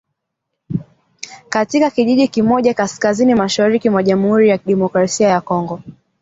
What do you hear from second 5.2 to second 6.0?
ya Kongo